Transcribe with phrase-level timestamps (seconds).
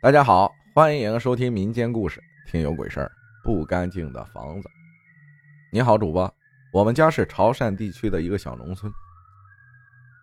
[0.00, 3.10] 大家好，欢迎收听民间故事，听有鬼事儿。
[3.42, 4.68] 不干净的房子。
[5.72, 6.32] 你好，主播，
[6.72, 8.92] 我们家是潮汕地区的一个小农村。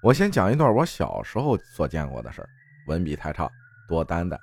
[0.00, 2.48] 我先讲一段我小时候所见过的事儿，
[2.86, 3.50] 文笔太差，
[3.88, 4.38] 多担待。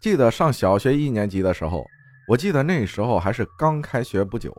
[0.00, 1.84] 记得上小学一年级的时候，
[2.28, 4.54] 我记得那时候还是刚开学不久。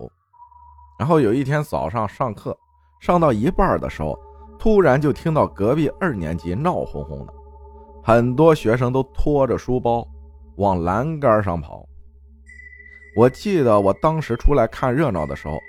[1.00, 2.58] 然后有一天早上上课，
[3.00, 4.20] 上到一半的时候，
[4.60, 7.34] 突然就听到隔壁二年级闹哄哄的。
[8.08, 10.08] 很多学生都拖着书包
[10.55, 11.86] 往栏杆上跑。
[13.18, 15.59] 我记得我当时出来看热闹的时候，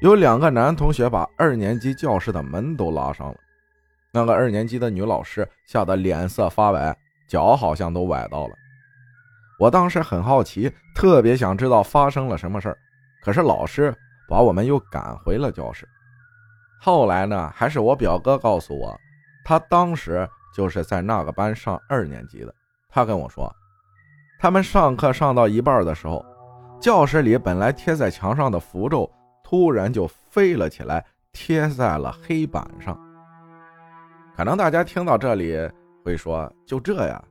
[0.00, 3.36] 有两个男同学把二年级教室的门都拉上了。
[4.10, 6.96] 那个二年级的女老师吓得脸色发白，
[7.28, 8.54] 脚好像都崴到了。
[9.58, 12.78] 我当时很好奇，特别想知道发生了什么事儿。
[13.22, 13.94] 可是老师
[14.30, 15.86] 把我们又赶回了教室。
[16.80, 18.98] 后来呢，还是我表哥告诉我，
[19.44, 20.26] 他当时。
[20.54, 22.54] 就是在那个班上二年级的，
[22.88, 23.50] 他跟我说，
[24.38, 26.24] 他们上课上到一半的时候，
[26.80, 29.10] 教室里本来贴在墙上的符咒
[29.42, 32.98] 突然就飞了起来，贴在了黑板上。
[34.36, 35.56] 可能大家听到这里
[36.04, 37.22] 会说，就这呀？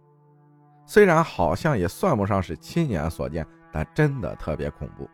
[0.86, 5.09] 虽然好像也算不上是亲眼所见，但真的特别恐怖。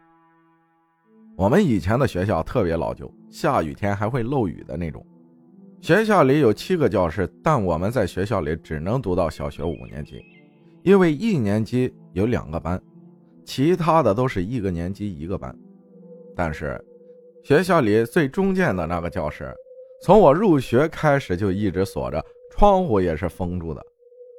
[1.35, 5.05] 我们以前的学校特别老旧，下雨天还会漏雨的那种。
[5.79, 10.21] 学校里有七个教室，但我们在学校里只能读到小学五年级，
[10.83, 12.81] 因为一年级有两个班，
[13.45, 15.55] 其他的都是一个年级一个班。
[16.35, 16.83] 但是，
[17.43, 19.53] 学校里最中间的那个教室，
[20.01, 23.85] 从我入学开始就一直锁着，窗户也是封住的。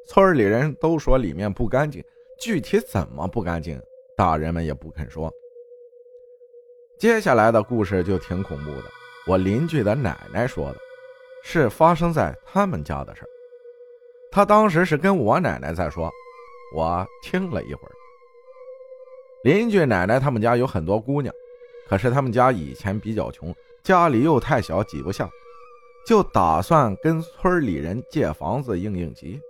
[0.08, 2.04] 村里人都说里面不干净，
[2.38, 3.80] 具体怎么不干净，
[4.16, 5.32] 大人们也不肯说。
[6.98, 8.84] 接下来的故事就挺恐怖的，
[9.26, 10.78] 我邻居的奶奶说的。
[11.50, 13.28] 是发生在他们家的事儿，
[14.30, 16.12] 他当时是跟我奶奶在说，
[16.76, 17.92] 我听了一会儿。
[19.44, 21.34] 邻居奶奶他们家有很多姑娘，
[21.88, 25.26] 可是他们家以前比较穷，家里又太小挤不下，
[26.06, 29.40] 就打算跟村里人借房子应应急。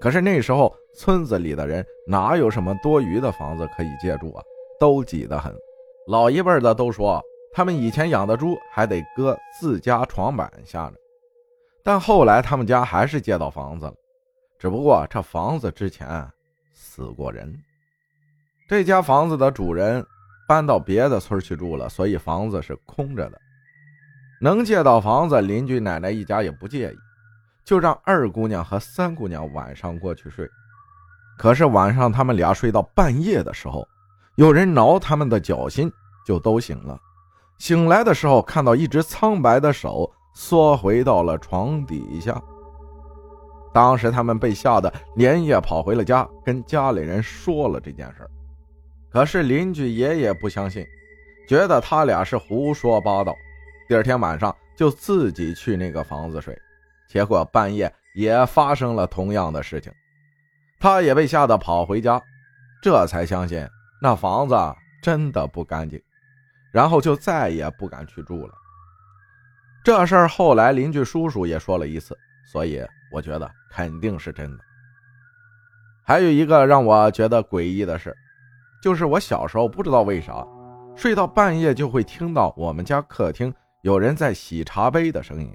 [0.00, 4.42] 可是那时候村子里的人哪有什么多余的房子可以借住啊，
[4.80, 5.54] 都挤得很。
[6.06, 7.22] 老一辈的都说。
[7.52, 10.92] 他们以前养的猪还得搁自家床板下呢，
[11.82, 13.94] 但后来他们家还是借到房子了，
[14.58, 16.28] 只不过这房子之前
[16.74, 17.54] 死过人，
[18.68, 20.04] 这家房子的主人
[20.46, 23.40] 搬到别的村去住了，所以房子是空着的。
[24.42, 26.96] 能借到房子，邻居奶奶一家也不介意，
[27.64, 30.48] 就让二姑娘和三姑娘晚上过去睡。
[31.38, 33.86] 可是晚上他们俩睡到半夜的时候，
[34.36, 35.90] 有人挠他们的脚心，
[36.26, 36.98] 就都醒了。
[37.58, 42.40] 醒来的时候，看到一只苍白的手缩回到了床底下。
[43.72, 48.28] 当时他们被吓得连夜跑回了家，跟家里人说了这件事
[49.10, 50.84] 可是邻居爷爷不相信，
[51.48, 53.34] 觉得他俩是胡说八道。
[53.88, 56.56] 第二天晚上就自己去那个房子睡，
[57.08, 59.92] 结果半夜也发生了同样的事情，
[60.80, 62.20] 他也被吓得跑回家，
[62.82, 63.66] 这才相信
[64.00, 64.54] 那房子
[65.02, 66.00] 真的不干净。
[66.72, 68.54] 然后就再也不敢去住了。
[69.90, 72.16] 这事儿后来邻居叔叔也说了一次，
[72.52, 72.80] 所以
[73.10, 74.62] 我觉得肯定是真的。
[76.04, 78.16] 还有一个让我觉得诡异的事，
[78.80, 80.46] 就是我小时候不知道为啥，
[80.94, 83.52] 睡到半夜就会听到我们家客厅
[83.82, 85.52] 有人在洗茶杯的声音。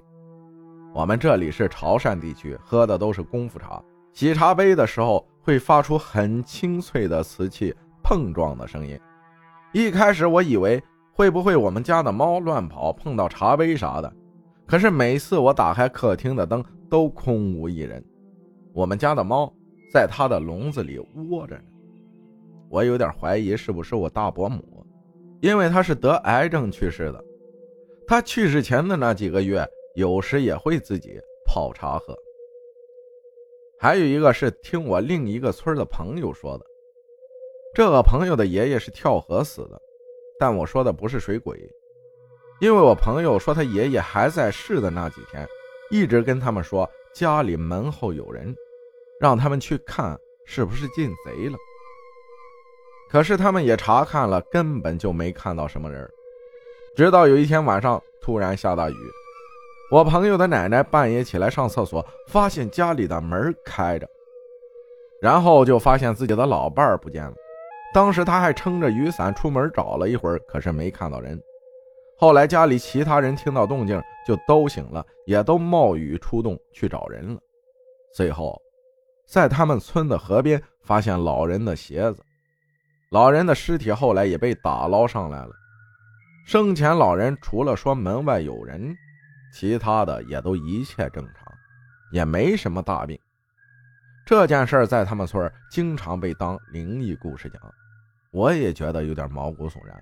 [0.92, 3.82] 我们这里是潮汕地区，喝的都是功夫茶，
[4.12, 9.00] 洗茶杯的时候会发出很清脆的瓷器碰撞的声音。
[9.72, 10.78] 一开始我以为。
[11.18, 14.16] 会不会我们家的猫乱跑碰到茶杯啥的？
[14.66, 18.04] 可是每次我打开客厅的灯都空无一人。
[18.74, 19.52] 我们家的猫
[19.92, 20.98] 在它的笼子里
[21.30, 21.62] 窝着呢。
[22.68, 24.84] 我有点怀疑是不是我大伯母，
[25.40, 27.24] 因为她是得癌症去世的。
[28.06, 32.16] 她去世前的那几个月，有时也会自己泡茶喝。
[33.78, 36.66] 还有一个是听我另一个村的朋友说的，
[37.72, 39.80] 这个朋友的爷爷是跳河死的。
[40.38, 41.58] 但我说的不是水鬼，
[42.58, 45.46] 因为我朋友说他爷爷还在世的那几天，
[45.90, 48.54] 一直跟他们说家里门后有人，
[49.20, 51.58] 让他们去看是不是进贼了。
[53.10, 56.08] 可是他们也查看了，根本就没看到什么人。
[56.96, 58.96] 直到有一天晚上突然下大雨，
[59.90, 64.08] 我朋友的奶奶半夜起来上厕所，发现家里的门开着，
[65.20, 67.34] 然后就发现自己的老伴儿不见了。
[67.92, 71.38] 当时他还撑着雨伞出门找了一会儿，可是没看到人。
[72.18, 77.40] 后来家里其他人听到动静就都醒了，也都冒雨出动去找人了。
[78.14, 78.58] 最后，
[79.28, 82.22] 在他们村的河边发现老人的鞋子，
[83.10, 85.50] 老人的尸体后来也被打捞上来了。
[86.46, 88.96] 生前老人除了说门外有人，
[89.52, 91.52] 其他的也都一切正常，
[92.12, 93.18] 也没什么大病。
[94.24, 97.60] 这件事在他们村经常被当灵异故事讲，
[98.32, 99.94] 我也觉得有点毛骨悚然。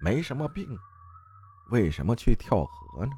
[0.00, 0.64] 没什么病，
[1.70, 3.12] 为什么去跳河呢？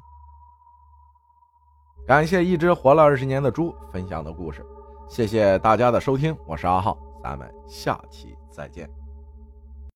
[2.05, 4.65] 感谢一只活了二十年的猪分享的故事，
[5.07, 9.00] 谢谢大家的收听，我是阿浩，咱们下期再见。